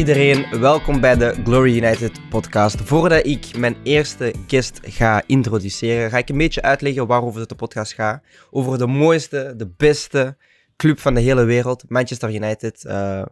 [0.00, 2.80] iedereen, welkom bij de Glory United podcast.
[2.80, 7.92] Voordat ik mijn eerste guest ga introduceren, ga ik een beetje uitleggen waarover de podcast
[7.92, 8.22] gaat.
[8.50, 10.36] Over de mooiste, de beste
[10.76, 12.84] club van de hele wereld, Manchester United.
[12.86, 13.22] Uh,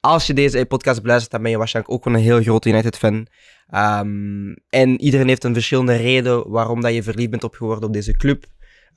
[0.00, 3.26] als je deze podcast beluistert, dan ben je waarschijnlijk ook een heel grote United-fan.
[3.74, 7.92] Um, en iedereen heeft een verschillende reden waarom dat je verliefd bent op geworden op
[7.92, 8.44] deze club.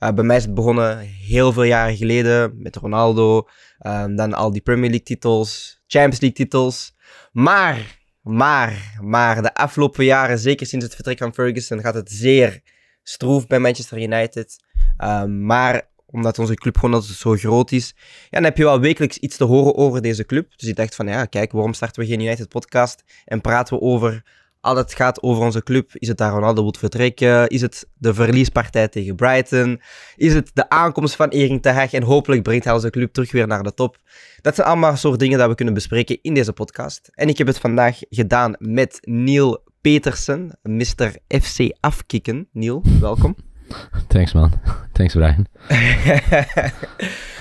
[0.00, 3.48] Uh, bij mij is het begonnen heel veel jaren geleden met Ronaldo.
[3.86, 6.94] Um, dan al die Premier League titels, Champions League titels.
[7.36, 12.60] Maar, maar, maar de afgelopen jaren, zeker sinds het vertrek van Ferguson, gaat het zeer
[13.02, 14.64] stroef bij Manchester United.
[15.04, 17.94] Um, maar omdat onze club gewoon zo groot is.
[17.96, 20.52] Ja, dan heb je wel wekelijks iets te horen over deze club.
[20.56, 23.82] Dus ik dacht van, ja, kijk, waarom starten we geen United podcast en praten we
[23.82, 24.24] over
[24.66, 25.90] al het gaat over onze club.
[25.92, 27.48] Is het daar Ronaldo moet vertrekken?
[27.48, 29.80] Is het de verliespartij tegen Brighton?
[30.16, 31.92] Is het de aankomst van Erik ten Hag?
[31.92, 33.98] En hopelijk brengt hij onze club terug weer naar de top.
[34.40, 37.10] Dat zijn allemaal soort dingen dat we kunnen bespreken in deze podcast.
[37.14, 41.16] En ik heb het vandaag gedaan met Neil Petersen, Mr.
[41.28, 42.48] FC Afkikken.
[42.52, 43.36] Neil, welkom.
[44.08, 44.52] Thanks man.
[44.92, 45.46] Thanks Brian.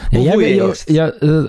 [0.09, 1.45] ja, jij bent, ja, uh,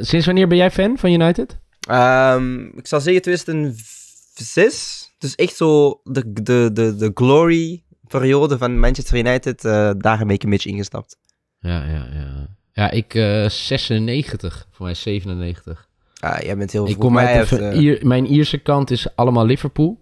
[0.00, 1.58] sinds wanneer ben jij fan van United?
[1.90, 5.05] Um, ik zal zeggen 2006.
[5.18, 9.64] Dus echt zo de, de, de, de glory periode van Manchester United.
[9.64, 11.18] Uh, daar ben ik een beetje ingestapt.
[11.58, 12.54] Ja, ja, ja.
[12.72, 14.68] Ja, ik uh, 96.
[14.70, 15.88] Voor mij 97.
[16.20, 20.00] Ah, jij bent heel ik kom uit Ier, Mijn Ierse kant is allemaal Liverpool.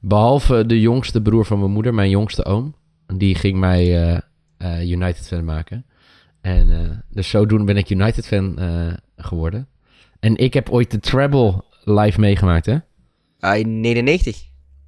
[0.00, 2.74] Behalve de jongste broer van mijn moeder, mijn jongste oom.
[3.06, 4.12] Die ging mij
[4.58, 5.86] uh, United fan maken.
[6.40, 8.58] En dus zodoende ben ik United fan
[9.16, 9.68] geworden.
[10.20, 12.76] En ik heb ooit de treble live meegemaakt, hè?
[13.40, 14.36] Ah, in 99?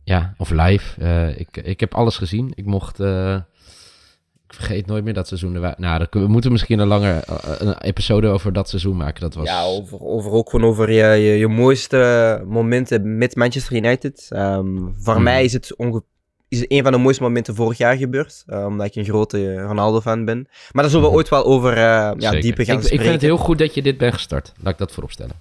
[0.04, 1.00] Ja, of live.
[1.36, 2.52] ik, ik heb alles gezien.
[2.54, 3.00] Ik mocht...
[3.00, 5.74] ik vergeet nooit meer dat seizoen.
[5.76, 7.22] Nou, we moeten misschien een lange
[7.58, 9.20] een episode over dat seizoen maken.
[9.20, 9.46] Dat was...
[9.46, 14.28] Ja, over, over ook gewoon over je, je, je mooiste momenten met Manchester United.
[14.32, 15.22] Um, voor hmm.
[15.22, 16.10] mij is het ongeveer
[16.52, 18.44] is een van de mooiste momenten vorig jaar gebeurd.
[18.46, 20.46] Uh, omdat ik een grote Ronaldo-fan ben.
[20.72, 21.16] Maar daar zullen we mhm.
[21.16, 22.92] ooit wel over uh, ja, dieper gaan ik, spreken.
[22.92, 24.52] Ik vind het heel goed dat je dit bent gestart.
[24.60, 25.36] Laat ik dat vooropstellen.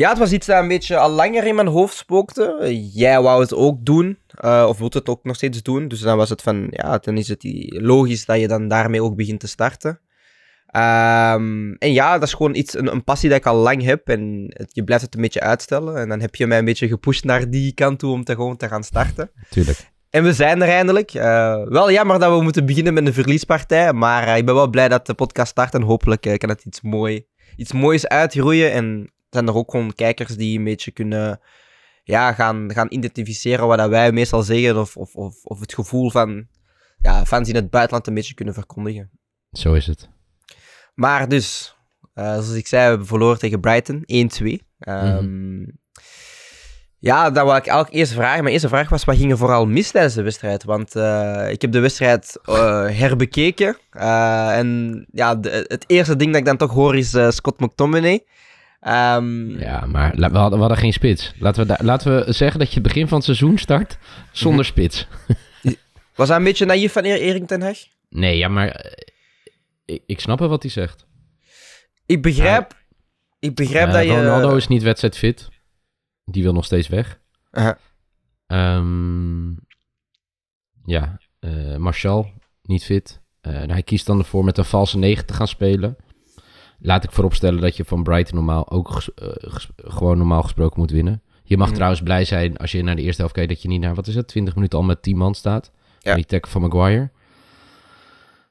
[0.00, 2.76] Ja, het was iets dat een beetje al langer in mijn hoofd spookte.
[2.92, 4.18] Jij wou het ook doen.
[4.44, 5.88] Uh, of wilt het ook nog steeds doen.
[5.88, 9.16] Dus dan was het van, ja, dan is het logisch dat je dan daarmee ook
[9.16, 9.90] begint te starten.
[10.76, 14.08] Um, en ja, dat is gewoon iets, een, een, passie dat ik al lang heb.
[14.08, 15.96] En het, je blijft het een beetje uitstellen.
[15.96, 18.56] En dan heb je mij een beetje gepusht naar die kant toe om te gewoon
[18.56, 19.30] te gaan starten.
[19.50, 19.90] Tuurlijk.
[20.10, 21.14] En we zijn er eindelijk.
[21.14, 21.22] Uh,
[21.64, 23.92] wel jammer dat we moeten beginnen met een verliespartij.
[23.92, 25.74] Maar uh, ik ben wel blij dat de podcast start.
[25.74, 28.72] En hopelijk uh, kan het iets, mooi, iets moois uitgroeien.
[28.72, 31.40] En zijn er ook gewoon kijkers die een beetje kunnen
[32.04, 34.78] ja, gaan, gaan identificeren wat dat wij meestal zeggen.
[34.78, 36.46] Of, of, of, of het gevoel van
[36.98, 39.10] ja, fans in het buitenland een beetje kunnen verkondigen.
[39.52, 40.08] Zo is het.
[40.94, 41.76] Maar dus,
[42.14, 44.06] zoals ik zei, we hebben verloren tegen Brighton 1-2.
[44.78, 45.78] Um, mm
[47.00, 48.40] ja, dat wil ik elke eerste vragen.
[48.40, 50.64] Mijn eerste vraag was, wat ging er vooral mis tijdens de wedstrijd?
[50.64, 52.56] Want uh, ik heb de wedstrijd uh,
[52.88, 53.76] herbekeken.
[53.90, 58.24] En ja, de, het eerste ding dat ik dan toch hoor is Scott McTominay.
[58.86, 61.32] Um, ja, maar we hadden, we hadden geen spits.
[61.38, 63.98] Laten we, laten we zeggen dat je het begin van het seizoen start
[64.32, 64.70] zonder mhm.
[64.70, 65.06] spits.
[66.14, 67.76] was hij een beetje naïef van Erik ten Hag?
[68.08, 68.94] Nee, ja, maar
[69.84, 71.06] ik, ik snap wel wat hij zegt.
[72.06, 72.74] Ik begrijp,
[73.38, 74.14] ik begrijp dat je...
[74.14, 75.48] Ronaldo is niet wedstrijdfit.
[76.24, 77.18] Die wil nog steeds weg.
[77.52, 77.70] Uh
[78.46, 79.58] um,
[80.84, 82.30] ja, uh, Martial,
[82.62, 83.20] niet fit.
[83.42, 85.96] Uh, hij kiest dan ervoor met een valse 9 te gaan spelen.
[86.82, 89.28] Laat ik vooropstellen dat je van Brighton normaal ook uh,
[89.76, 91.22] gewoon normaal gesproken moet winnen.
[91.42, 91.74] Je mag mm.
[91.74, 94.06] trouwens blij zijn als je naar de eerste helft kijkt dat je niet naar, wat
[94.06, 95.70] is het, 20 minuten al met 10 man staat.
[96.00, 96.14] Ja.
[96.14, 97.10] Die tackle van Maguire.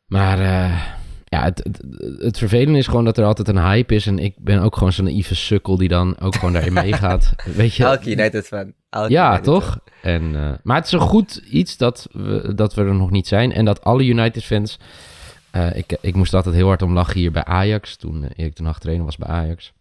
[0.06, 0.40] Maar
[1.30, 1.82] ja, het, het,
[2.20, 4.08] het vervelende is gewoon dat er altijd een hype is.
[4.08, 7.34] En ik ben ook gewoon zo'n naïeve sukkel die dan ook gewoon daarin meegaat.
[7.56, 7.84] Weet je?
[7.84, 8.74] Elke United-fan.
[9.08, 9.80] Ja, toch?
[10.02, 13.28] En, uh, maar het is een goed iets dat we, dat we er nog niet
[13.28, 13.52] zijn.
[13.52, 14.80] En dat alle United-fans...
[15.52, 17.96] Uh, ik, ik moest altijd heel hard om lachen hier bij Ajax.
[17.96, 19.74] Toen uh, Erik ten Hag trainer was bij Ajax.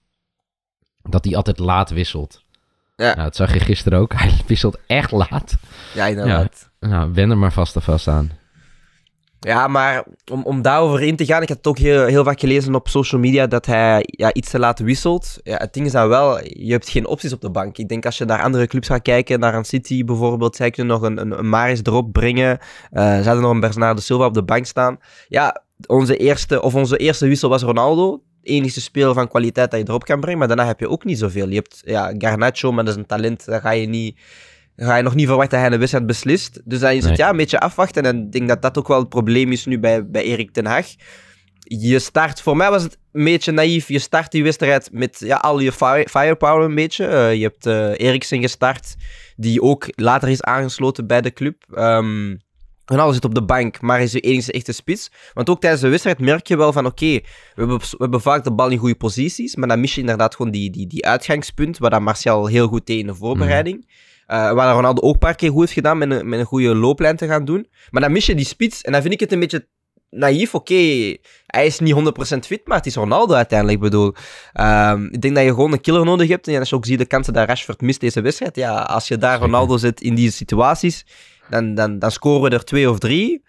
[1.03, 2.43] Dat hij altijd laat wisselt.
[2.97, 3.05] Ja.
[3.05, 4.12] Nou, dat zag je gisteren ook.
[4.19, 5.56] Hij wisselt echt laat.
[5.94, 6.70] Ja, inderdaad.
[6.81, 8.31] Ja, nou, wen er maar vast en vast aan.
[9.40, 12.40] Ja, maar om, om daarover in te gaan, ik heb het ook heel, heel vaak
[12.40, 15.38] gelezen op social media dat hij ja, iets te laat wisselt.
[15.43, 17.79] Ja, het ding is dan wel, je hebt geen opties op de bank.
[17.79, 21.00] Ik denk als je naar andere clubs gaat kijken, naar een City bijvoorbeeld, zij kunnen
[21.00, 22.58] nog een, een, Maris erop brengen.
[22.93, 24.99] Uh, ze hadden nog een Bernardo Silva op de bank staan.
[25.29, 28.23] Ja, onze eerste, of onze eerste wissel was Ronaldo.
[28.43, 31.19] Enige speler van kwaliteit dat je erop kan brengen, maar daarna heb je ook niet
[31.19, 31.49] zoveel.
[31.49, 34.19] Je hebt ja, Garnacho, maar dat is een talent, daar ga je niet
[34.87, 36.61] ga je nog niet verwachten dat hij een wedstrijd beslist.
[36.65, 37.17] Dus dan is het Nee.
[37.17, 38.03] ja, een beetje afwachten.
[38.03, 40.67] En ik denk dat dat ook wel het probleem is nu bij, bij Erik ten
[40.67, 40.87] Hag.
[41.61, 43.89] Je start, voor mij was het een beetje naïef.
[43.89, 47.07] Je start die wedstrijd met ja, al je fire- firepower een beetje.
[47.07, 48.95] Eh, je hebt eh Eriksen gestart,
[49.37, 51.65] die ook later is aangesloten bij de club.
[51.75, 52.37] Ehm
[52.85, 55.11] Ronaldo zit op de bank, maar is de enige echte spits.
[55.35, 57.23] Want ook tijdens de wedstrijd merk je wel van, oké, we,
[57.55, 60.53] hebben, we hebben vaak de bal in goede posities, maar dan mis je inderdaad gewoon
[60.53, 63.89] die, die, die uitgangspunt, waar dan Martial heel goed deed in de voorbereiding.
[64.29, 66.75] Eh, waar Ronaldo ook een paar keer goed heeft gedaan met een, met een goede
[66.75, 67.67] looplijn te gaan doen.
[67.91, 69.67] Maar dan mis je die spits, en dan vind ik het een beetje
[70.11, 70.55] naïef.
[70.55, 71.17] Oké,
[71.47, 73.79] hij is niet 100% fit, maar het is Ronaldo uiteindelijk.
[73.79, 74.15] Ik bedoel,
[74.53, 76.49] Ehm, ik denk dat je gewoon een killer nodig hebt.
[76.49, 79.19] En als je ook ziet de kansen dat Rashford mist deze wedstrijd, ja, als je
[79.19, 79.39] daar.
[79.39, 81.07] Ronaldo zet in die situaties,
[81.51, 83.43] dan, dan, dan scoren we er twee of drie.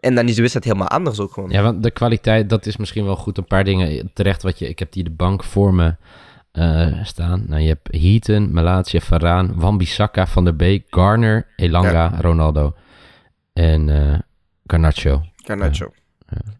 [0.00, 1.50] En dan is de wedstrijd helemaal anders ook gewoon.
[1.50, 3.38] Ja, want de kwaliteit, dat is misschien wel goed.
[3.38, 4.68] Een paar dingen terecht wat je...
[4.68, 5.96] Ik heb die de bank voor me
[6.54, 7.44] eh, staan.
[7.48, 12.74] Nou, je hebt Heaton, Malatia, Varaan, Wan-Bissaka, Van der Beek, Garner, Elanga, Ronaldo
[13.52, 14.18] en eh
[14.66, 15.22] Garnacho.
[15.36, 15.92] Garnacho.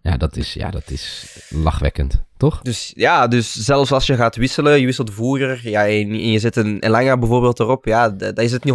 [0.03, 2.61] Ja dat, is, ja, dat is lachwekkend, toch?
[2.63, 6.39] Dus ja, dus zelfs als je gaat wisselen, je wisselt vroeger, ja, en, en je
[6.39, 8.75] zet een Elanga bijvoorbeeld erop, ja, dat is het niet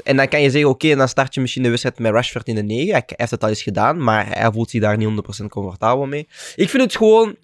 [0.00, 0.02] 100%.
[0.04, 2.54] En dan kan je zeggen, oké, dan start je misschien de wedstrijd met Rashford in
[2.54, 2.92] de 9.
[2.92, 6.28] Hij heeft het al eens gedaan, maar hij voelt zich daar niet 100% comfortabel mee.
[6.54, 7.36] Ik vind het gewoon...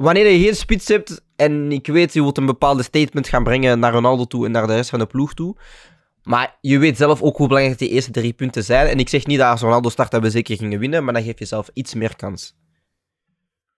[0.00, 3.78] Wanneer je geen spits hebt en ik weet, je wilt een bepaalde statement gaan brengen
[3.78, 5.56] naar Ronaldo toe en naar de rest van de ploeg toe.
[6.22, 8.86] Maar je weet zelf ook hoe belangrijk die eerste drie punten zijn.
[8.86, 11.22] En ik zeg niet dat als Ronaldo start dat we zeker gingen winnen, maar dan
[11.22, 12.54] geef je zelf iets meer kans.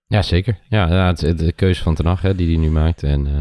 [0.07, 0.59] Ja, zeker.
[0.69, 3.03] Ja, de keuze van Ten Hag, die hij nu maakt.
[3.03, 3.33] En eh,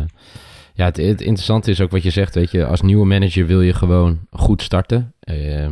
[0.74, 3.74] ja, het, interessante is ook wat je zegt, weet je, als nieuwe manager wil je
[3.74, 5.14] gewoon goed starten.
[5.20, 5.68] Eh,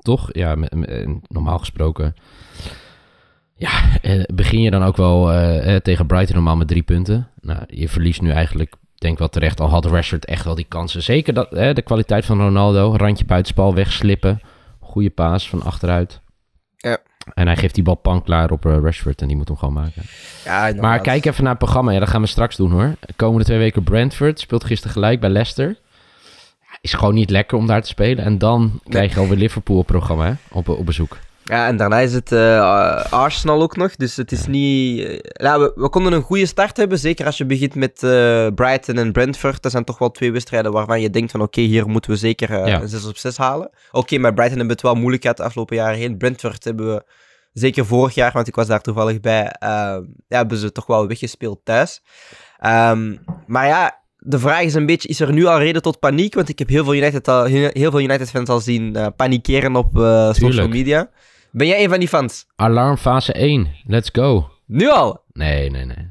[0.00, 0.28] toch?
[0.32, 0.56] Ja,
[1.28, 2.14] normaal gesproken.
[3.56, 7.28] Ja, eh, begin je dan ook wel eh, eh, tegen Brighton normaal met drie punten.
[7.40, 11.02] Nou, je verliest nu eigenlijk, denk wel terecht, al had Rashford echt wel die kansen.
[11.02, 14.40] Zeker dat, de kwaliteit van Ronaldo, randje buitenspel, wegslippen,
[14.80, 16.20] goede paas van achteruit.
[16.76, 16.98] Ja.
[17.34, 20.02] En hij geeft die bal panklaar op eh, Rashford en die moet hem gewoon maken.
[20.44, 21.92] Ja, Maar kijk even naar het programma.
[21.92, 22.94] Ja, dat gaan we straks doen hoor.
[23.00, 24.40] De komende twee weken Brentford.
[24.40, 25.68] Speelt gisteren gelijk bij Leicester.
[26.60, 28.24] Ja, Is gewoon niet lekker om daar te spelen.
[28.24, 30.32] En dan krijg je alweer Liverpool op programma hè?
[30.50, 31.18] Op, op bezoek.
[31.48, 33.96] Ja, en daarna is het eh, Arsenal ook nog.
[33.96, 35.00] Dus het is niet.
[35.04, 36.98] eh, ja, we, we konden een goede start hebben.
[36.98, 39.62] Zeker als je begint met eh, Brighton en Brentford.
[39.62, 42.66] Dat zijn toch wel twee wedstrijden waarvan je denkt: van oké, hier moeten we zeker
[42.66, 42.80] Ja.
[42.80, 43.70] een 6 op 6 halen.
[43.92, 46.16] Oké, met Brighton hebben het wel moeilijk gehad de afgelopen jaren heen.
[46.16, 47.04] Brentford hebben we
[47.52, 49.44] zeker vorig jaar, want ik was daar toevallig bij.
[49.58, 49.68] eh,
[50.28, 52.02] ja, hebben ze toch wel weggespeeld thuis.
[52.58, 53.16] Ehm,
[53.46, 54.04] maar ja.
[54.18, 56.34] De vraag is een beetje, is er nu al reden tot paniek?
[56.34, 59.76] Want ik heb heel veel United, al, heel veel United fans al zien eh, panikeren
[59.76, 59.90] op
[60.32, 61.08] social media.
[61.56, 62.46] Ben jij een van die fans?
[62.56, 63.68] Alarm fase 1.
[63.86, 64.48] Let's go.
[64.66, 65.22] Nu al?
[65.32, 66.08] Nee, nee, nee.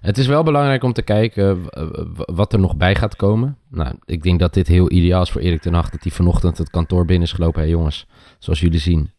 [0.00, 3.58] het is wel belangrijk om te kijken w- wat er nog bij gaat komen.
[3.68, 5.90] Nou, ik denk dat dit heel ideaal is voor Erik ten Hag.
[5.90, 7.62] Dat hij vanochtend het kantoor binnen is gelopen.
[7.62, 8.06] Hé jongens,
[8.38, 9.10] zoals jullie zien.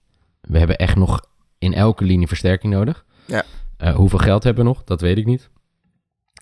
[0.41, 1.25] We hebben echt nog
[1.59, 3.05] in elke linie versterking nodig.
[3.25, 3.43] Ja.
[3.77, 4.83] Eh, hoeveel geld hebben we nog?
[4.83, 5.49] Dat weet ik niet.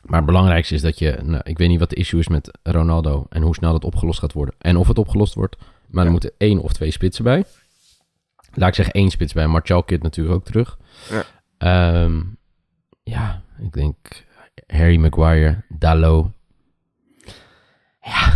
[0.05, 1.19] Maar het belangrijkste is dat je...
[1.23, 3.25] Nou, ik weet niet wat de issue is met Ronaldo.
[3.29, 4.55] En hoe snel dat opgelost gaat worden.
[4.57, 5.55] En of het opgelost wordt.
[5.87, 7.43] Maar er moeten één of twee spitsen bij.
[8.53, 9.47] Laat ik zeggen één spits bij.
[9.47, 10.77] Martial keert natuurlijk ook terug.
[11.09, 11.23] Ja.
[11.57, 12.21] Ehm,
[13.03, 13.95] ja, ik denk
[14.67, 16.33] Harry Maguire, Dallo.
[18.01, 18.33] Ja.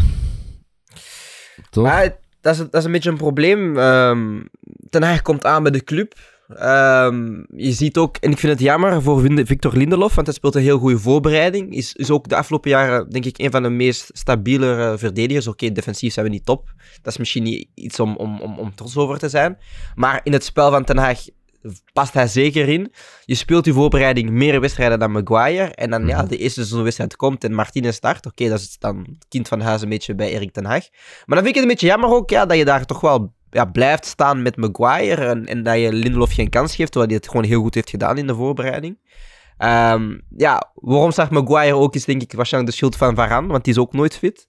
[1.69, 1.84] Toch?
[1.84, 3.77] Maar dat is, dat is een beetje een probleem.
[3.77, 4.41] Ehm
[4.89, 6.13] ten Hag komt aan bij de club.
[6.48, 10.56] Ehm, je ziet ook, en ik vind het jammer voor Victor Lindelof, want hij speelt
[10.56, 11.75] een heel goede voorbereiding.
[11.75, 15.48] Is, is ook de afgelopen jaren, denk ik, een van de meest stabiele verdedigers.
[15.48, 16.74] Oké, defensief zijn we niet top.
[17.02, 19.58] Dat is misschien niet iets om, om, om, om trots over te zijn.
[19.96, 21.20] Maar in het spel van Ten Hag
[21.94, 22.94] past hij zeker in.
[23.25, 25.64] Je speelt die voorbereiding meer wedstrijden dan Maguire.
[25.74, 26.28] En dan, ja, Mhm.
[26.28, 28.25] de eerste zo'n wedstrijd komt en Martinez start.
[28.25, 30.84] Oké, dat is dan het kind van huis een beetje bij Erik ten Hag.
[31.25, 33.34] Maar dan vind ik het een beetje jammer ook, ja, dat je daar toch wel
[33.56, 35.26] ja, blijft staan met Maguire.
[35.26, 37.90] En, en dat je Lindelof geen kans geeft, terwijl hij het gewoon heel goed heeft
[37.90, 38.98] gedaan in de voorbereiding.
[39.58, 43.64] Ehm, ja, waarom start Maguire ook is denk ik waarschijnlijk de schuld van Varane, want
[43.64, 44.48] die is ook nooit fit.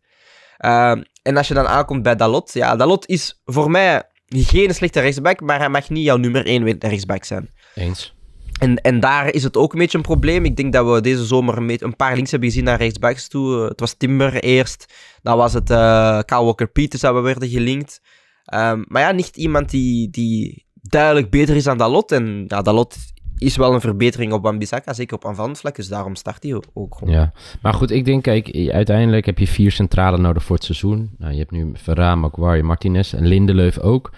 [0.57, 5.01] Ehm, en als je dan aankomt bij Dalot, ja, Dalot is voor mij geen slechte
[5.01, 7.51] rechtsback, maar hij mag niet jouw nummer 1 rechtsback zijn.
[7.75, 8.15] Eens.
[8.59, 10.45] En, en daar is het ook een beetje een probleem.
[10.45, 13.61] Ik denk dat we deze zomer een, paar links hebben gezien naar rechtsbacks toe.
[13.61, 14.95] Het was Timber eerst.
[15.23, 18.01] Dan was het eh Kyle Walker-Peters dat we werden gelinkt.
[18.47, 22.13] Ehm, maar ja, niet iemand die, die duidelijk beter is dan Dalot.
[22.13, 22.97] En ja, Dalot
[23.39, 25.75] is wel een verbetering op Wan-Bissaka, zeker op aanvallend.
[25.77, 27.15] Dus daarom start hij ook gewoon.
[27.15, 31.11] Ja, maar goed, ik denk, kijk, uiteindelijk heb je vier centralen nodig voor het seizoen.
[31.19, 34.13] Nou, je hebt nu Varaan, Maguire, Martinez en Lindelöf ook.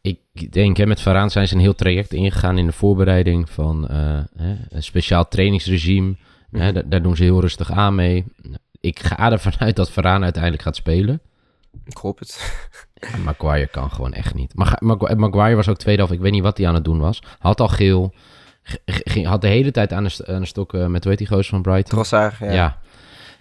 [0.00, 3.88] Ik denk, hè, met Varaan zijn ze een heel traject ingegaan in de voorbereiding van
[3.88, 6.16] eh, hè, een speciaal trainingsregime.
[6.50, 8.24] Hè, da- daar doen ze heel rustig aan mee.
[8.80, 11.20] Ik ga ervan uit dat Varaan uiteindelijk gaat spelen.
[11.84, 12.38] Ik hoop het.
[13.24, 14.54] Maguire kan gewoon echt niet.
[14.54, 16.16] Mag- Mag- Maguire was ook tweede helft.
[16.16, 17.22] Ik weet niet wat hij aan het doen was.
[17.38, 18.14] Had al geel.
[18.86, 21.26] Ging- had de hele tijd aan de, st- aan de stok eh, met, weet die
[21.26, 21.90] gozer van Brighton?
[21.90, 22.52] Trossard, ja.
[22.52, 22.76] Ja.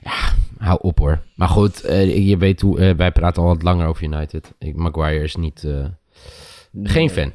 [0.03, 0.11] ja.
[0.57, 1.19] hou op hoor.
[1.35, 2.79] Maar goed, eh, je weet hoe...
[2.79, 4.53] eh, wij praten al wat langer over United.
[4.59, 5.63] Ik, Maguire is niet...
[5.63, 5.85] eh,
[6.83, 7.31] geen fan.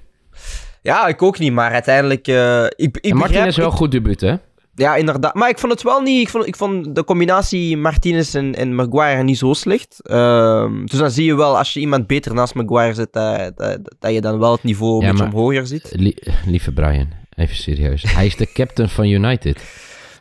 [0.83, 2.26] Ja, ik ook niet, maar uiteindelijk...
[2.28, 4.35] eh ik, ik En Martin begrijp- is wel ik- goed debuut, hè?
[4.78, 5.35] Ja, inderdaad.
[5.35, 6.21] Maar ik vond het wel niet...
[6.21, 10.00] Ik vond, ik vond de combinatie Martinez en, en Maguire niet zo slecht.
[10.02, 13.78] Ehm, dus dan zie je wel, als je iemand beter naast Maguire zet, dat, dat,
[13.99, 15.88] dat je dan wel het niveau een Ja, beetje omhoger ziet.
[15.92, 18.02] Lie- lieve Brian, even serieus.
[18.02, 19.62] Hij is de captain van United.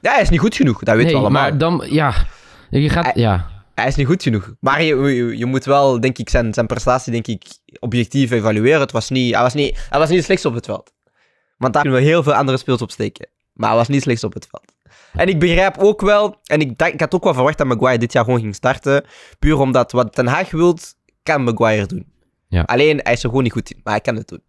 [0.02, 1.42] Ja, hij is niet goed genoeg, dat weten we allemaal.
[1.42, 1.84] maar dan...
[1.90, 2.14] Ja,
[2.70, 3.04] je gaat...
[3.06, 4.54] Hij- Ja, Hij is niet goed genoeg.
[4.60, 7.44] Maar je, je, je moet wel, denk ik, zijn, zijn prestatie denk ik,
[7.80, 8.80] objectief evalueren.
[8.80, 10.94] Het was niet, hij, was niet, hij was niet het slechtste op het veld.
[11.58, 13.28] Want daar kunnen we heel veel andere speels op steken.
[13.56, 14.74] Maar hij was niet het slechtste op het veld.
[15.14, 18.14] En ik begrijp ook wel, en ik, ik had ook wel verwacht dat Maguire dit
[18.14, 19.06] jaar gewoon ging starten.
[19.40, 22.06] Puur omdat wat Ten Haag wilt, kan Maguire doen.
[22.48, 22.62] Ja.
[22.62, 23.80] Alleen, hij is er gewoon niet goed in.
[23.84, 24.42] Maar hij kan het doen.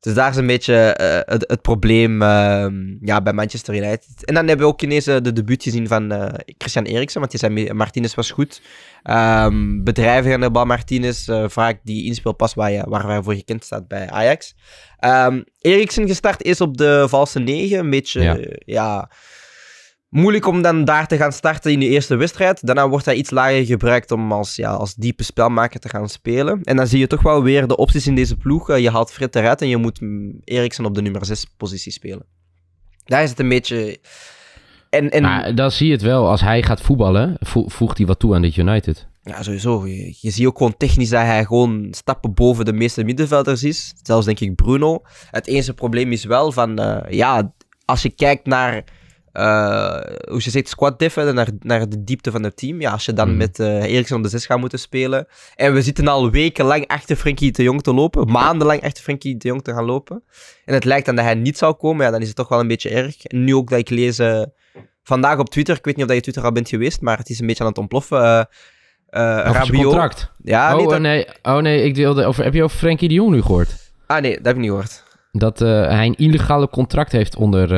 [0.00, 4.24] Dus daar is een beetje eh, het, het probleem ehm, ja, bij Manchester United.
[4.24, 7.32] En dan hebben we ook ineens eh, de debuut gezien van eh, Christian Eriksen, want
[7.32, 8.62] die zei Martinez was goed.
[9.02, 13.64] Ehm bedrijven aan de bal Martinez, vaak die inspeelpas waar, je, waar hij voor gekend
[13.64, 14.54] staat bij Ajax.
[14.98, 18.38] Ehm Eriksen gestart is op de valse 9, een beetje, Ja.
[18.58, 19.10] ja.
[20.08, 22.66] Moeilijk om dan daar te gaan starten in de eerste wedstrijd.
[22.66, 26.60] Daarna wordt hij iets lager gebruikt om als, ja, als diepe spelmaker te gaan spelen.
[26.62, 28.70] En dan zie je toch wel weer de opties in deze ploeg.
[28.70, 31.92] Eh, je haalt Fred eruit en je moet mm, Eriksen op de nummer 6 positie
[31.92, 32.24] spelen.
[33.04, 33.98] Daar is het een beetje...
[34.90, 36.28] En, en maar dan zie je het wel.
[36.28, 39.06] Als hij gaat voetballen, vo- voegt hij wat toe aan dit United.
[39.22, 39.86] ja, sowieso.
[39.86, 43.94] Je, je ziet ook gewoon technisch dat hij gewoon stappen boven de meeste middenvelders is.
[44.02, 45.02] Zelfs denk ik Bruno.
[45.30, 46.78] Het enige probleem is wel van...
[46.78, 47.52] eh, ja,
[47.84, 48.84] als je kijkt naar...
[49.36, 52.80] eh, hoe je zegt, squad hè, naar, naar de diepte van het team.
[52.80, 53.36] Ja, als je dan Mhm.
[53.36, 55.26] met eh Eriksen op de 6 gaat moeten spelen.
[55.54, 58.30] En we zitten al wekenlang achter Frenkie de Jong te lopen.
[58.30, 60.22] Maandenlang achter Frenkie de Jong te gaan lopen.
[60.64, 62.04] En het lijkt dan dat hij niet zou komen.
[62.04, 63.24] Ja, dan is het toch wel een beetje erg.
[63.24, 64.18] En nu ook dat ik lees...
[64.18, 64.42] eh,
[65.02, 67.28] vandaag op Twitter, ik weet niet of dat je Twitter al bent geweest, maar het
[67.28, 68.18] is een beetje aan het ontploffen.
[69.10, 69.82] zijn Rabiot.
[69.84, 70.32] contract.
[70.42, 73.14] Ja, oh, dat- eh, nee, oh nee, ik wilde over, heb je over Frenkie de
[73.14, 73.92] Jong nu gehoord?
[74.06, 75.04] Ah nee, dat heb ik niet gehoord.
[75.32, 77.68] Dat hij een illegale contract heeft onder...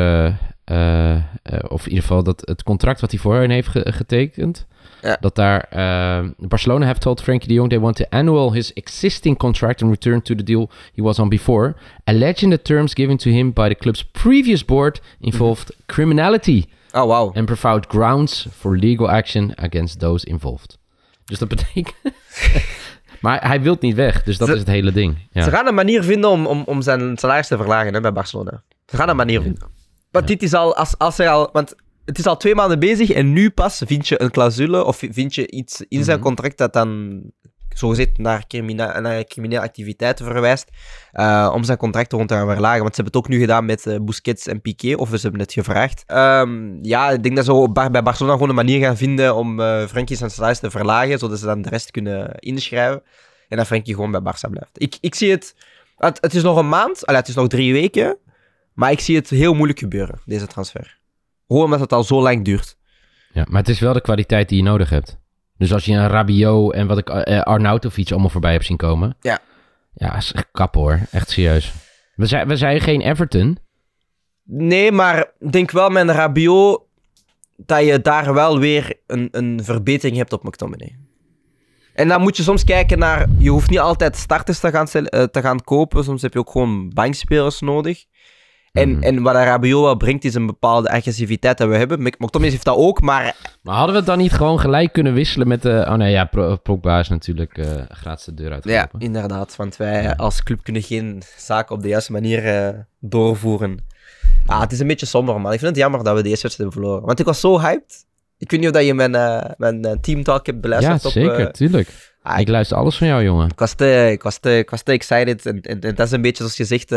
[0.69, 1.21] eh, eh,
[1.69, 4.67] of in ieder geval dat het contract wat hij voor hen heeft ge- getekend...
[5.03, 5.17] Ja.
[5.21, 5.61] Dat daar...
[5.71, 9.91] eh, Barcelona have told Frenkie de Jong they want to annul his existing contract and
[9.91, 11.75] return to the deal he was on before.
[12.05, 16.65] Alleging the terms given to him by the club's previous board involved criminality.
[16.93, 17.33] Oh, wauw.
[17.35, 20.79] and provide grounds for legal action against those involved.
[21.25, 21.95] Dus dat betekent...
[23.21, 25.17] maar hij wil niet weg, dus dat Ze- is het hele ding.
[25.33, 25.43] Ja.
[25.43, 28.63] Ze gaan een manier vinden om, om, om zijn salaris te verlagen hè, bij Barcelona.
[28.87, 29.77] Ze gaan een manier vinden.
[30.19, 33.11] Want dit is al, als, als hij al, want het is al twee maanden bezig
[33.11, 36.27] en nu pas vind je een clausule of vind je iets in zijn Mhm.
[36.27, 37.21] contract dat dan
[37.69, 40.71] zogezegd naar, crimina naar criminele activiteiten verwijst,
[41.13, 42.81] eh, om zijn contract rond te gaan verlagen.
[42.83, 45.53] Want ze hebben het ook nu gedaan met Busquets en Piqué, of ze hebben het
[45.53, 46.03] gevraagd.
[46.07, 50.17] Ehm, ja, ik denk dat ze bij Barcelona gewoon een manier gaan vinden om Frenkie
[50.17, 53.03] zijn salaris te verlagen, zodat ze dan de rest kunnen inschrijven.
[53.49, 54.71] En dat Frenkie gewoon bij Barça blijft.
[54.73, 55.55] Ik, ik zie het,
[55.97, 56.19] het...
[56.21, 58.17] Het is nog een maand, allee, het is nog drie weken,
[58.79, 60.99] maar ik zie het heel moeilijk gebeuren, deze transfer.
[61.47, 62.77] Gewoon omdat het al zo lang duurt.
[63.33, 65.19] Ja, maar het is wel de kwaliteit die je nodig hebt.
[65.57, 69.17] Dus als je een Rabiot en wat ik uh, Arnautovic allemaal voorbij heb zien komen.
[69.21, 69.39] Ja.
[69.95, 71.01] Ja, is echt kappen hoor.
[71.11, 71.73] Echt serieus.
[72.15, 73.59] We zijn, we zijn geen Everton.
[74.45, 76.83] Nee, maar ik denk wel met een Rabiot
[77.57, 80.97] dat je daar wel weer een, een verbetering hebt op McTominay.
[81.95, 83.27] En dan moet je soms kijken naar...
[83.39, 86.05] Je hoeft niet altijd starters te gaan, eh, te gaan kopen.
[86.05, 88.05] Soms heb je ook gewoon bankspelers nodig.
[88.73, 89.03] En, Mhm.
[89.03, 92.03] en wat Rabiot wel brengt, is een bepaalde agressiviteit dat we hebben.
[92.03, 93.37] Mc- McTominay heeft dat ook, maar...
[93.63, 95.85] Maar hadden we het dan niet gewoon gelijk kunnen wisselen met de...
[95.89, 96.31] Oh nee, ja,
[96.63, 99.01] Pogba is natuurlijk eh gratis de deur Ja, uitgelopen.
[99.01, 99.57] inderdaad.
[99.57, 102.69] Want wij als club kunnen geen zaken op de juiste manier eh,
[103.01, 103.79] doorvoeren.
[104.47, 105.53] Ja, het is een beetje somber, man.
[105.53, 107.07] Ik vind het jammer dat we deze wedstrijd hebben verloren.
[107.07, 108.07] Want ik was zo hyped.
[108.39, 111.05] Ik weet niet of dat je mijn, eh mijn teamtalk hebt Ja, beluisterd.
[111.05, 111.89] op, zeker, tuurlijk.
[112.23, 113.49] ah, Ik luister alles van jou, jongen.
[113.49, 115.47] ik was te, ik was te, ik was te excited.
[115.47, 116.93] En, en, en dat is een beetje, zoals je zegt,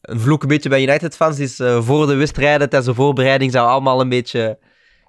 [0.00, 1.38] een vloek een beetje bij United-fans.
[1.38, 4.58] Is eh, voor de wedstrijden, tijdens de voorbereiding, zijn we allemaal een beetje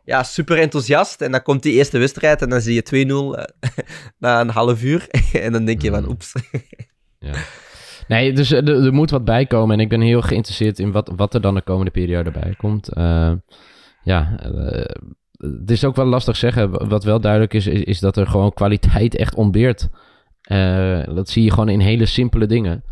[0.06, 1.22] ja, super enthousiast.
[1.22, 3.46] En dan komt die eerste wedstrijd en dan zie je 2-0 eh,
[4.20, 5.08] na een half uur.
[5.34, 6.10] en dan denk je van, Mm.
[6.10, 6.34] oeps.
[7.22, 7.34] Ja.
[8.08, 9.76] Nee, dus er, er moet wat bij komen.
[9.76, 12.88] En ik ben heel geïnteresseerd in wat, wat er dan de komende periode bij komt.
[12.94, 13.32] Eh,
[14.04, 14.96] ja, eh,
[15.38, 16.90] het is ook wel lastig zeggen.
[16.90, 19.88] Wat wel duidelijk is, is, is dat er gewoon kwaliteit echt ontbeert.
[20.42, 22.84] Eh, dat zie je gewoon in hele simpele dingen.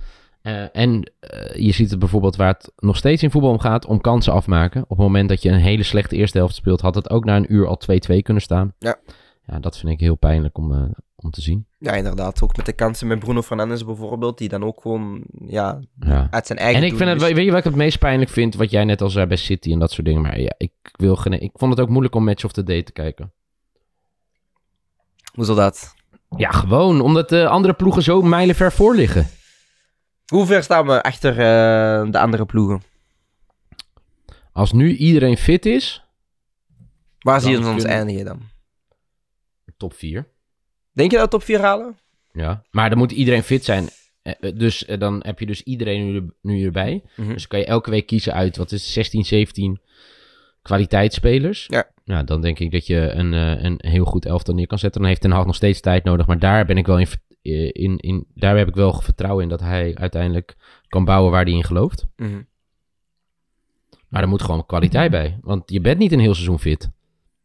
[0.41, 3.85] Eh, en eh, je ziet het bijvoorbeeld waar het nog steeds in voetbal om gaat,
[3.85, 4.81] om kansen afmaken.
[4.81, 7.35] Op het moment dat je een hele slechte eerste helft speelt, had het ook na
[7.35, 8.73] een uur al 2-2 kunnen staan.
[8.79, 8.97] Ja.
[9.45, 10.81] ja, dat vind ik heel pijnlijk om, eh,
[11.15, 11.65] om te zien.
[11.79, 12.41] Ja, inderdaad.
[12.41, 16.27] Ook met de kansen met Bruno Fernandes bijvoorbeeld, die dan ook gewoon ja, Ja.
[16.31, 18.55] uit zijn eigen En ik vind het, weet je wat ik het meest pijnlijk vind?
[18.55, 20.21] Wat jij net al zei bij City en dat soort dingen.
[20.21, 22.83] Maar ja, ik, wil geen, ik vond het ook moeilijk om Match of the Day
[22.83, 23.25] te kijken.
[23.25, 23.35] mist.
[25.35, 25.93] Hoe zal dat?
[26.37, 29.27] Ja, gewoon omdat de andere ploegen zo mijlenver voor liggen.
[30.27, 32.81] Hoe ver staan we achter eh, de andere ploegen?
[34.51, 36.03] Als nu iedereen fit is,
[37.19, 38.39] Waar zie je ons kunnen- eindigen dan?
[39.77, 40.27] top 4.
[40.91, 41.97] Denk je dat we top 4 halen?
[42.31, 42.63] Ja.
[42.71, 43.89] Maar dan moet iedereen fit zijn.
[44.21, 47.03] Eh, eh, Dus dan heb je dus iedereen nu, er- nu erbij.
[47.15, 47.33] Mhm.
[47.33, 49.81] Dus kan je elke week kiezen uit, wat is het, 16, 17
[50.61, 51.65] kwaliteitsspelers.
[51.67, 51.87] Ja.
[52.03, 53.31] Ja, dan denk ik dat je een,
[53.65, 54.99] een heel goed elftal neer kan zetten.
[55.01, 56.27] Dan heeft Ten Hag nog steeds tijd nodig.
[56.27, 57.07] Maar daar ben ik wel in,
[57.55, 60.55] in, in daar heb ik wel vertrouwen in dat hij uiteindelijk
[60.87, 62.05] kan bouwen waar hij in gelooft.
[62.15, 62.41] Mhm.
[64.09, 65.37] Maar er moet gewoon kwaliteit bij.
[65.41, 66.89] Want je bent niet een heel seizoen fit,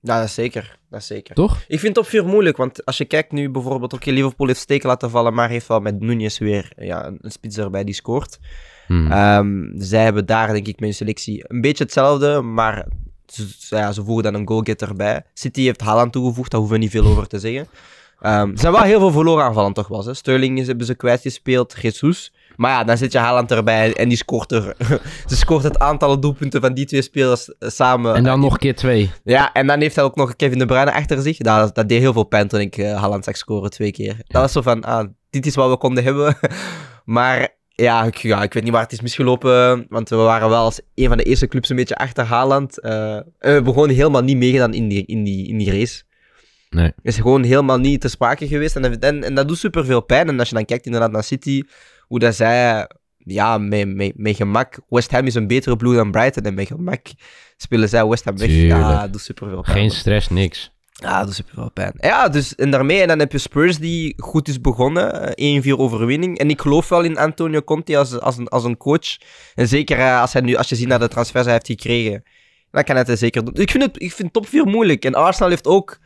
[0.01, 0.79] Ja, dat is zeker.
[0.91, 1.35] Dat is zeker.
[1.35, 1.65] toch?
[1.69, 4.89] Ik vind top 4 moeilijk, want als je kijkt nu bijvoorbeeld, oké, Liverpool heeft steken
[4.89, 8.39] laten vallen, maar heeft wel met Nunez weer ja, een, spits erbij die scoort.
[8.87, 9.11] Hmm.
[9.11, 12.87] Ehm, zij hebben daar, denk ik, met hun selectie een beetje hetzelfde, maar
[13.27, 15.25] ze, ze- ja, ze voegen dan een goalgetter bij.
[15.35, 17.67] City heeft Haaland toegevoegd, daar hoeven we niet veel over te zeggen.
[18.23, 20.05] Ehm er zijn wel heel veel verloren aanvallen, toch wel.
[20.05, 20.15] Hè?
[20.15, 22.33] Sterling is, hebben ze kwijtgespeeld, Jesus.
[22.57, 24.77] Maar ja, dan zit je Haaland erbij en die scoort er...
[25.27, 28.15] ze scoort het aantal doelpunten van die twee spelers eh, samen.
[28.15, 29.11] en dan nog keer twee.
[29.25, 31.37] Ja, en dan heeft hij ook nog Kevin De Bruyne achter zich.
[31.37, 34.17] Dat, dat deed heel veel pijn toen ik eh Haaland zag scoren twee keer.
[34.27, 36.37] Dat was zo van, ah, dit is wat we konden hebben.
[37.05, 39.87] maar ja ik, ja, ik weet niet waar het is misgelopen.
[39.89, 42.81] Want we waren wel als een van de eerste clubs een beetje achter Haaland.
[42.81, 42.91] En
[43.39, 46.03] we hebben gewoon helemaal niet meegedaan in die, in die, in die race.
[46.75, 46.93] Nee.
[47.03, 48.77] Is gewoon helemaal niet te sprake geweest.
[48.77, 50.29] En, en, en dat doet super veel pijn.
[50.29, 51.63] En als je dan kijkt inderdaad naar City,
[52.07, 52.87] hoe dat zij
[53.25, 54.79] ja, met, met, met gemak.
[54.89, 56.45] West Ham is een betere ploeg dan Brighton.
[56.45, 57.07] En met gemak
[57.57, 58.51] spelen zij West Ham weg.
[58.51, 59.77] Ja, dat doet super veel pijn.
[59.77, 60.73] Geen stress, niks.
[60.93, 61.93] Ja, dat is super veel pijn.
[61.97, 65.37] Ja, dus en daarmee, en dan heb je Spurs die goed is begonnen.
[65.37, 66.39] eh, 1-4 overwinning.
[66.39, 69.19] En ik geloof wel in Antonio Conte als, als, een, als een coach.
[69.55, 72.23] En zeker eh, als, hij nu, als je ziet naar de transfers hij heeft gekregen.
[72.71, 73.55] Dan kan hij het zeker doen.
[73.55, 75.05] Ik vind, het, ik vind top 4 moeilijk.
[75.05, 75.99] En Arsenal heeft ook...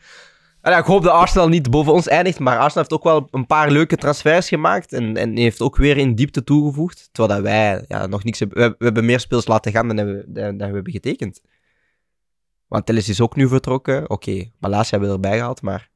[0.75, 2.39] Ik hoop dat Arsenal niet boven ons eindigt.
[2.39, 4.93] Maar Arsenal heeft ook wel een paar leuke transfers gemaakt.
[4.93, 7.09] En, en heeft ook weer in diepte toegevoegd.
[7.11, 8.75] Terwijl dat wij ja, nog niks hebben...
[8.77, 11.41] We, hebben meer speels laten gaan dan, we, dan, dan we hebben getekend.
[12.67, 14.09] Want Telles is ook nu vertrokken.
[14.09, 15.89] Oké, Malasia hebben we erbij gehaald, maar...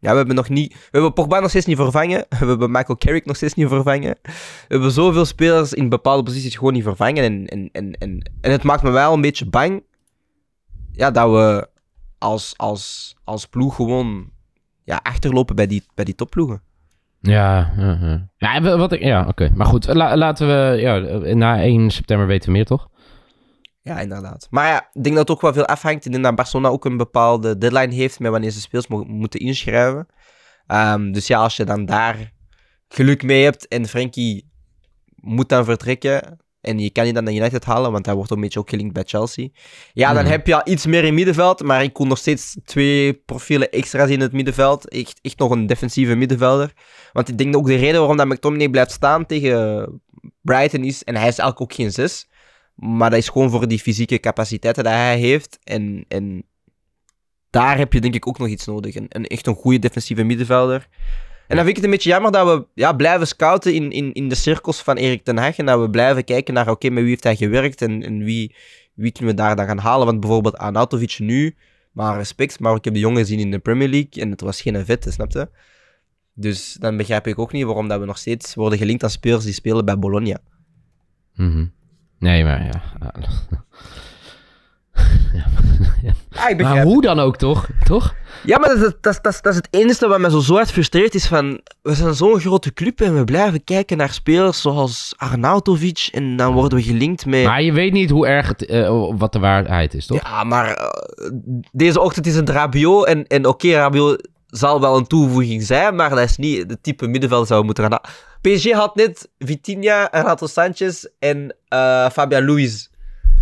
[0.00, 0.72] Ja, we hebben nog niet...
[0.72, 2.26] We hebben Pogba nog steeds niet vervangen.
[2.40, 4.18] We hebben Michael Carrick nog steeds niet vervangen.
[4.22, 4.32] We
[4.68, 7.24] hebben zoveel spelers in bepaalde posities gewoon niet vervangen.
[7.24, 9.82] En, en, en, en, en het maakt me wel een beetje bang...
[10.92, 11.68] Ja, dat we
[12.18, 14.30] als, als, als ploeg gewoon...
[14.84, 16.62] Ja, achterlopen bij die, bij die topploegen.
[17.20, 18.76] Ja, ja, ja.
[18.76, 19.50] wat ik, ja oké.
[19.54, 20.80] Maar goed, la- laten we...
[20.80, 20.98] Ja,
[21.34, 22.88] na 1 september weten we meer, toch?
[23.82, 24.46] Ja, inderdaad.
[24.50, 26.04] Maar ja, ik denk dat het ook wel veel afhangt.
[26.04, 29.40] Ik denk dat Barcelona ook een bepaalde deadline heeft met wanneer ze speels mo- moeten
[29.40, 30.06] inschrijven.
[30.66, 32.32] Ehm, dus ja, als je dan daar
[32.88, 34.50] geluk mee hebt en Frenkie
[35.14, 38.40] moet dan vertrekken en je kan niet dan naar United halen, want hij wordt een
[38.40, 39.48] beetje ook gelinkt bij Chelsea.
[39.92, 40.32] Ja, dan Mhm.
[40.32, 44.10] heb je al iets meer in middenveld, maar ik kon nog steeds twee profielen extra's
[44.10, 44.88] in het middenveld.
[44.88, 46.72] Echt, echt nog een defensieve middenvelder.
[47.12, 50.00] Want ik denk ook de reden waarom dat McTominay blijft staan tegen
[50.42, 52.28] Brighton is, en hij is eigenlijk ook geen zes,
[52.74, 55.58] maar dat is gewoon voor die fysieke capaciteiten dat hij heeft.
[55.64, 56.42] En, en
[57.50, 58.94] daar heb je denk ik ook nog iets nodig.
[58.94, 60.88] Een, een echt een goede defensieve middenvelder.
[61.48, 64.12] En dan vind ik het een beetje jammer dat we ja, blijven scouten in, in,
[64.12, 65.56] in de cirkels van Erik ten Hag.
[65.56, 68.54] En dat we blijven kijken naar, oké, met wie heeft hij gewerkt en, en wie,
[68.94, 70.06] wie kunnen we daar dan gaan halen.
[70.06, 71.54] Want bijvoorbeeld Anatovic nu,
[71.92, 74.60] maar respect, maar ik heb de jongen gezien in de Premier League en het was
[74.60, 75.48] geen vette, snap je?
[76.34, 79.44] Dus dan begrijp ik ook niet waarom dat we nog steeds worden gelinkt aan spelers
[79.44, 80.38] die spelen bij Bologna.
[81.34, 81.66] Mhm.
[82.18, 82.82] Nee, maar ja.
[86.48, 87.66] Ik Maar hoe dan ook, toch?
[87.84, 88.14] Toch?
[88.44, 90.54] Ja, maar dat, is- dat, dat, is- dat is het enige wat mij zo, zo
[90.54, 91.60] hard frustreert, is van...
[91.82, 96.52] We zijn zo'n grote club en we blijven kijken naar spelers zoals Arnautovic en dan
[96.52, 97.44] worden we gelinkt met...
[97.44, 100.22] Maar je weet niet hoe erg het, eh, wat de waarheid is, toch?
[100.22, 101.30] Ja, maar eh,
[101.72, 106.10] deze ochtend is het Rabiot en, en oké, Rabiot zal wel een toevoeging zijn, maar
[106.10, 108.00] dat is niet het type middenveld dat we moeten gaan.
[108.40, 112.86] PSG had net Vitinha, Renato Sanchez en eh, Fabian Luiz.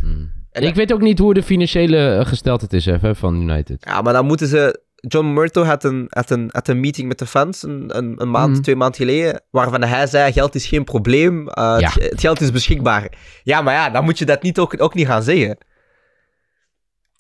[0.01, 0.35] Hmm.
[0.57, 3.85] En ik weet ook niet hoe de financiële eh, gesteldheid is even, van United.
[3.85, 4.85] Ja, maar dan moeten ze...
[5.09, 8.31] John Murto had een, had een, had een meeting met de fans een, een, een
[8.31, 8.61] maand, Mhm.
[8.63, 11.91] twee maanden geleden, waarvan hij zei, geld is geen probleem, eh, Ja.
[11.93, 13.09] het, het geld is beschikbaar.
[13.43, 15.57] Ja, maar ja, dan moet je dat niet ook, ook niet gaan zeggen.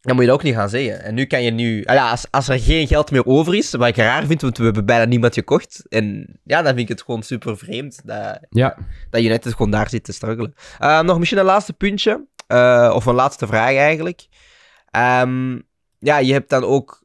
[0.01, 1.03] Dan moet je dat ook niet gaan zeggen.
[1.03, 1.85] En nu kan je nu...
[1.85, 4.59] ah ja, als, als er geen geld meer over is, wat ik raar vind, want
[4.59, 5.83] we hebben bijna niemand gekocht.
[5.89, 8.77] En ja, dan vind ik het gewoon super vreemd dat, Ja.
[9.11, 10.55] dat United gewoon daar zit te struggelen.
[10.79, 14.27] Eh, nog misschien een laatste puntje, eh, of een laatste vraag eigenlijk.
[14.91, 15.59] Ehm,
[15.99, 17.05] ja, je hebt dan ook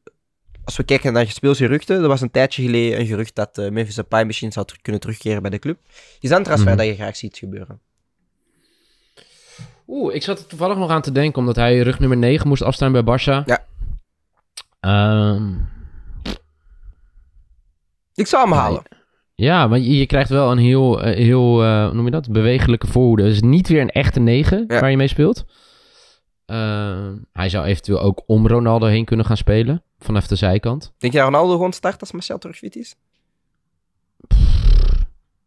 [0.64, 3.96] als we kijken naar speelsgeruchten, er was een tijdje geleden een gerucht dat uh, Memphis
[3.96, 5.78] Depay misschien zou ter- kunnen terugkeren bij de club.
[6.20, 6.78] Is dat een transfer Mhm.
[6.78, 7.80] dat je graag ziet gebeuren?
[9.88, 12.62] Oeh, ik zat er toevallig nog aan te denken, omdat hij rug nummer 9 moest
[12.62, 13.46] afstaan bij Barça.
[13.46, 13.66] Ja.
[14.80, 15.54] Ehm,
[18.14, 18.84] Ik zou hem halen.
[18.90, 18.98] ja,
[19.42, 22.88] maar je, je krijgt wel een heel, eh, heel eh, hoe noem je dat, bewegelijke
[22.88, 23.24] voorhoede.
[23.24, 24.80] Het is niet weer een echte 9 Ja.
[24.80, 25.46] waar je mee speelt.
[26.46, 30.94] Ehm, hij zou eventueel ook om Ronaldo heen kunnen gaan spelen, vanaf de zijkant.
[30.98, 32.96] Denk je dat Ronaldo gewoon start als Marcel terug fit is?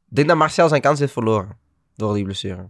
[0.09, 1.57] Ik denk dat Marcel zijn kans heeft verloren.
[1.97, 2.69] Door die blessure.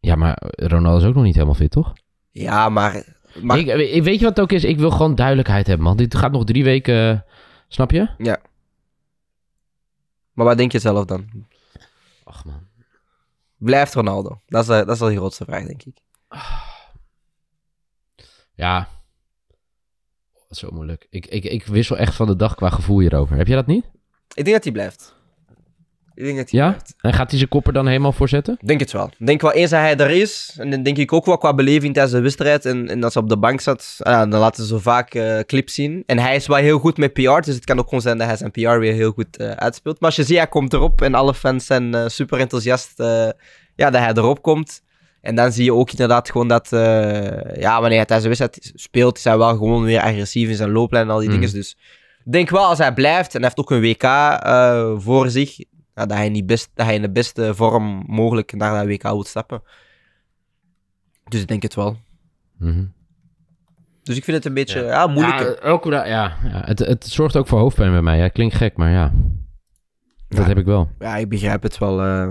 [0.00, 1.92] Ja, maar Ronaldo is ook nog niet helemaal fit, toch?
[2.30, 3.04] Ja, maar...
[3.42, 4.64] maar Ik, weet je wat het ook is?
[4.64, 5.96] Ik wil gewoon duidelijkheid hebben, man.
[5.96, 7.20] Dit gaat nog drie weken, eh,
[7.68, 8.08] snap je?
[10.38, 11.46] Maar wat denk je zelf dan?
[12.24, 12.66] Ach, man.
[13.56, 14.40] Blijft Ronaldo?
[14.46, 15.98] Dat is, eh, dat is wel de grootste vraag, denk ik.
[18.54, 18.88] Ja.
[20.50, 21.06] Zo moeilijk.
[21.10, 23.36] Ik, ik, ik wissel echt van de dag qua gevoel hierover.
[23.36, 23.84] Heb je dat niet?
[24.34, 25.14] Ik denk dat hij blijft.
[26.18, 26.66] Ik denk dat hij Ja?
[26.68, 26.94] blijft.
[27.00, 28.56] En gaat hij zijn kopper dan helemaal voorzetten?
[28.60, 29.10] Ik Denk het wel.
[29.18, 30.54] Ik denk wel eens dat hij er is.
[30.58, 32.64] En dan denk ik ook wel qua beleving tijdens de wedstrijd.
[32.64, 35.38] En, en als hij op de bank zat, ah dan laten ze zo vaak eh,
[35.38, 36.02] clips zien.
[36.06, 37.20] En hij is wel heel goed met PR.
[37.40, 40.00] Dus het kan ook gewoon zijn dat hij zijn PR weer heel goed eh, uitspeelt.
[40.00, 41.02] Maar als je ziet, hij komt erop.
[41.02, 42.92] En alle fans zijn eh, super enthousiast
[43.74, 44.82] ja, dat hij erop komt.
[45.20, 46.68] En dan zie je ook inderdaad gewoon dat...
[47.56, 50.70] ja, wanneer hij tijdens de wedstrijd speelt, is hij wel gewoon weer agressief in zijn
[50.72, 51.34] looplijn en al die Mm.
[51.34, 51.52] dingen.
[51.52, 51.76] Dus
[52.24, 54.04] ik denk wel, als hij blijft en hij heeft ook een WK
[55.02, 55.56] voor zich,
[55.98, 58.86] ja, dat, hij in die best, dat hij in de beste vorm mogelijk naar dat
[58.86, 59.62] WK moet stappen.
[61.24, 61.96] Dus ik denk het wel.
[62.58, 62.84] Mhm.
[64.02, 65.06] Dus ik vind het een beetje ja.
[65.06, 65.58] moeilijk.
[65.62, 68.18] Ja, ook, ja, ja, het, het zorgt ook voor hoofdpijn bij mij.
[68.18, 69.12] Ja, klinkt gek, maar ja.
[70.28, 70.44] Dat Ja.
[70.44, 70.90] heb ik wel.
[70.98, 72.02] Ja, ik begrijp het wel.
[72.02, 72.28] eh.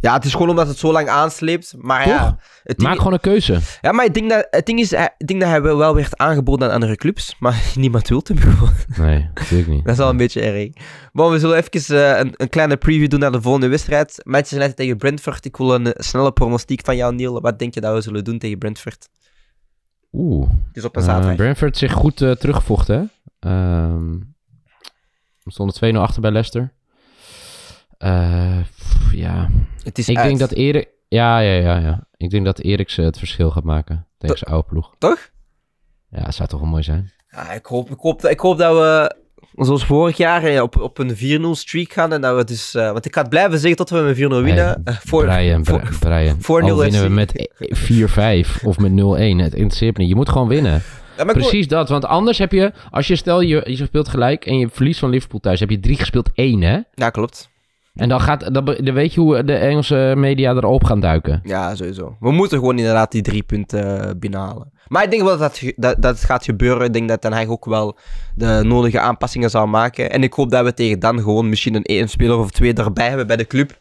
[0.00, 1.74] Ja, het is gewoon omdat het zo lang aansleept.
[1.78, 2.36] Maar ja, Toch?
[2.64, 3.60] ding, Maak gewoon een keuze.
[3.80, 6.68] ja, maar ik denk dat, het ding is, ik denk dat hij wel werd aangeboden
[6.68, 7.36] aan andere clubs.
[7.38, 8.72] Maar niemand wil hem gewoon.
[8.96, 9.84] Nee, natuurlijk niet.
[9.84, 10.68] Dat is wel een beetje erg.
[11.12, 14.20] Maar we zullen even eh, een, een kleine preview doen naar de volgende wedstrijd.
[14.24, 15.44] Manchester United tegen Brentford.
[15.44, 17.40] Ik wil een eh, snelle pronostiek van jou, Neil.
[17.40, 19.08] Wat denk je dat we zullen doen tegen Brentford?
[20.12, 20.48] Oeh.
[20.68, 21.36] Het is op een Eh, zaterdag.
[21.36, 22.96] Brentford zich goed eh, teruggevochten,
[23.40, 23.48] hè?
[23.50, 24.10] Ehm,
[25.42, 26.72] we stonden 2-0 achter bij Leicester.
[27.98, 29.48] Eh, pff, ja,
[29.82, 30.26] het is ik uit.
[30.26, 30.88] denk dat Erik...
[31.08, 32.06] Ja, ja, ja, ja.
[32.16, 34.94] Ik denk dat Eriksen het verschil gaat maken tegen zijn oude ploeg.
[34.98, 35.30] Toch?
[36.10, 37.12] Ja, dat zou toch wel mooi zijn.
[37.30, 39.14] Ja, ik, hoop, ik, hoop, dat- ik hoop dat we,
[39.64, 42.12] zoals vorig jaar, op, op een 4-0 streak gaan.
[42.12, 44.42] En dat we dus, eh, want ik ga het blijven zeggen tot we met 4-0
[44.42, 44.64] winnen.
[44.64, 46.36] Hey, Eh, voor, Brian, voor- Bri- Brian.
[46.40, 49.38] voor Al 0 winnen we met 4-5 of met 0-1.
[49.38, 50.08] Het interesseert me niet.
[50.12, 50.82] Je moet gewoon winnen.
[51.16, 51.88] Ja, ik Precies dat.
[51.88, 52.72] Want anders heb je...
[52.90, 55.60] Als je stel, je, je speelt gelijk en je verliest van Liverpool thuis...
[55.60, 56.78] heb je drie gespeeld één, hè?
[56.94, 57.50] Ja, klopt.
[57.98, 61.40] En dan, gaat, dan, weet je hoe de Engelse media erop gaan duiken.
[61.44, 62.16] Ja, sowieso.
[62.20, 64.72] We moeten gewoon inderdaad die drie punten eh, binnenhalen.
[64.86, 66.86] Maar ik denk wel dat, dat, dat, het gaat gebeuren.
[66.86, 67.98] Ik denk dat Den Haag ook wel
[68.34, 70.10] de nodige aanpassingen zal maken.
[70.10, 73.08] En ik hoop dat we tegen dan gewoon misschien een, een speler of twee erbij
[73.08, 73.78] hebben bij de club.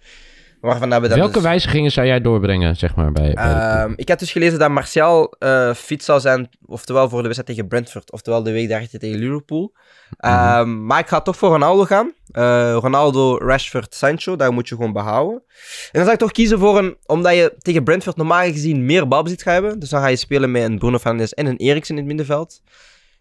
[0.61, 3.33] Waarvan dat we dat Welke dus- wijzigingen zou jij doorbrengen, zeg maar, bij?
[3.33, 7.49] Ehm, ik had dus gelezen dat Martial eh, fit zou zijn, oftewel voor de wedstrijd
[7.49, 9.73] tegen Brentford, oftewel de week daarachter tegen Liverpool.
[10.17, 12.11] Ehm, Maar ik ga toch voor Ronaldo gaan.
[12.31, 15.35] Eh, Ronaldo, Rashford, Sancho, daar moet je gewoon behouden.
[15.35, 19.07] En dan zou ik toch kiezen voor een, omdat je tegen Brentford normaal gezien meer
[19.07, 19.79] balbezit gaat hebben.
[19.79, 22.61] Dus dan ga je spelen met een Bruno Fernandes en een Eriksen in het middenveld.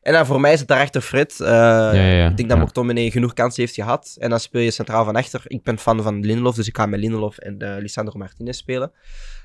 [0.07, 1.40] En dan voor mij is het daarachter Fred.
[1.40, 2.29] Eh, ja, ja.
[2.29, 2.59] Ik denk dat.
[2.59, 4.16] McTominay genoeg kansen heeft gehad.
[4.19, 5.42] En dan speel je centraal van achter.
[5.47, 8.92] Ik ben fan van Lindelof, dus ik ga met Lindelof en eh Lisandro Martinez spelen.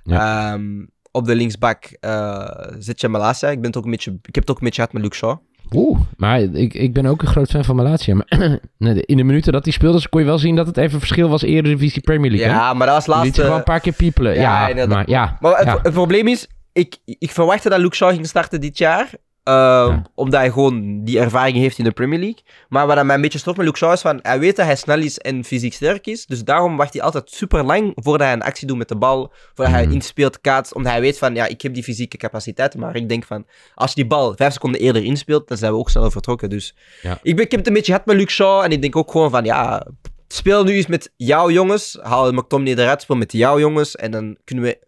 [0.05, 3.49] Ehm, op de linksbak eh zit je Malasia.
[3.49, 5.15] Ik, ben het ook een beetje, ik heb het ook een beetje gehad met Luke
[5.15, 5.37] Shaw.
[5.75, 8.15] Oeh, maar ik, ik ben ook een groot fan van Malatia.
[8.15, 8.59] Maar
[9.11, 11.41] in de minuten dat hij speelde, kon je wel zien dat het even verschil was
[11.41, 12.49] Eredivisie Premier League.
[12.49, 12.55] hè?
[12.55, 13.35] Ja, maar dat was liet laatste...
[13.35, 14.35] ze gewoon een paar keer piepelen.
[14.35, 15.37] Ja, maar ja.
[15.39, 19.09] Maar het, het probleem is, ik, ik verwachtte dat Luke Shaw ging starten dit jaar.
[19.43, 22.41] Ehm, Omdat hij gewoon die ervaring heeft in de Premier League.
[22.69, 24.19] Maar wat mij een beetje stopt met Luke Shaw is van...
[24.21, 26.25] Hij weet dat hij snel is en fysiek sterk is.
[26.25, 29.33] Dus daarom wacht hij altijd super lang voordat hij een actie doet met de bal.
[29.53, 29.93] Voordat hij Mhm.
[29.93, 30.73] inspeelt, kaats.
[30.73, 32.75] Omdat hij weet van, ja, ik heb die fysieke capaciteit.
[32.75, 35.77] Maar ik denk van, als je die bal vijf seconden eerder inspeelt, dan zijn we
[35.77, 36.49] ook sneller vertrokken.
[36.49, 37.19] Dus Ja.
[37.21, 38.61] ik, ben, ik heb het een beetje gehad met Luke Shaw.
[38.63, 39.85] En ik denk ook gewoon van, ja...
[40.27, 41.97] Speel nu eens met jouw jongens.
[42.01, 43.95] Haal McTominay eruit, speel met jouw jongens.
[43.95, 44.79] En dan kunnen we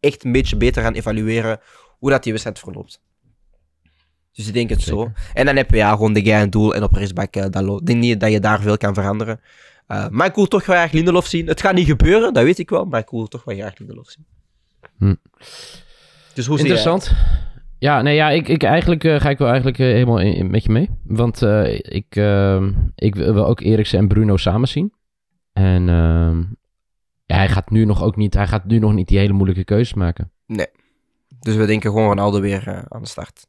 [0.00, 1.60] echt een beetje beter gaan evalueren
[1.98, 3.00] hoe dat die wedstrijd verloopt.
[4.32, 5.12] Dus ik denk het zo.
[5.32, 7.44] En dan heb je ja, gewoon de guy in doel en op rechtsback uh.
[7.44, 9.40] Ik denk niet dat je daar veel kan veranderen.
[9.88, 11.46] Uh, maar ik wil toch wel graag Lindelof zien.
[11.46, 12.84] Het gaat niet gebeuren, dat weet ik wel.
[12.84, 14.26] Maar ik wil toch wel graag Lindelof zien.
[14.98, 15.14] Hm.
[16.34, 17.14] Dus hoe Interessant.
[17.78, 20.50] Ja, nee, ja, ik, ik eigenlijk uh, ga ik wel eigenlijk uh, helemaal in, in,
[20.50, 20.90] met je mee.
[21.04, 22.16] Want uh, ik,
[22.94, 24.92] ik wil ook Eriksen en Bruno samen zien.
[25.52, 26.38] En ehm,
[27.26, 29.64] ja, hij gaat nu nog ook niet, hij gaat nu nog niet die hele moeilijke
[29.64, 30.30] keuzes maken.
[30.46, 30.66] Nee.
[31.40, 33.46] Dus we denken gewoon Ronaldo weer aan de start.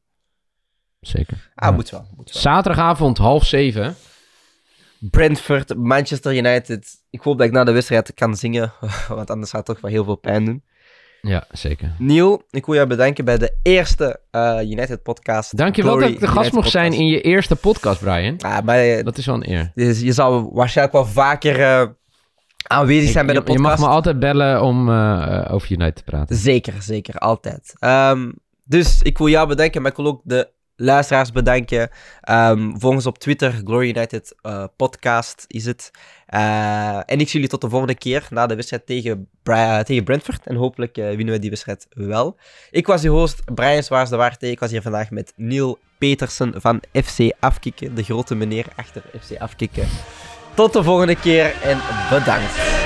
[1.08, 1.50] Zeker.
[1.56, 1.76] Ah, Ja.
[1.76, 2.06] moet wel.
[2.16, 2.42] Moet wel.
[2.42, 3.96] Zaterdagavond half zeven.
[5.00, 6.88] Brentford, Manchester United.
[7.10, 8.72] Ik hoop dat ik na de wedstrijd kan zingen,
[9.08, 10.63] want anders gaat het toch wel heel veel pijn doen.
[11.22, 11.96] Ja, zeker.
[12.00, 15.58] Neil, ik wil jou bedanken bij de eerste eh, United-podcast.
[15.58, 17.02] Dankjewel dat ik de gast mocht zijn podcast.
[17.08, 18.38] in je eerste podcast, Brian.
[18.39, 19.72] Ah, maar eh, Dat is wel een eer.
[19.74, 21.88] dus je zal waarschijnlijk wel vaker eh,
[22.68, 23.80] aanwezig zijn bij de je, je podcast.
[23.80, 24.89] mag me altijd bellen om
[25.50, 26.36] over United te praten.
[26.36, 27.74] Zeker, zeker, altijd.
[27.80, 28.32] Ehm,
[28.66, 30.50] dus ik wil jou bedanken, maar ik wil ook de
[30.84, 31.89] luisteraars bedanken.
[32.22, 35.91] Ehm volg ons op Twitter, Glory United eh, Podcast is het.
[36.26, 40.04] Eh, en ik zie jullie tot de volgende keer na de wedstrijd tegen, Bri- tegen
[40.04, 40.48] Brentford.
[40.48, 42.38] En hopelijk eh, winnen we die wedstrijd wel.
[42.72, 44.52] Ik was uw host, Brian Zwaars de Waarte.
[44.52, 49.38] Ik was hier vandaag met Neil Petersen van FC Afkikken, de grote meneer achter FC
[49.39, 49.88] Afkikken.
[50.54, 51.78] Tot de volgende keer en
[52.10, 52.83] bedankt.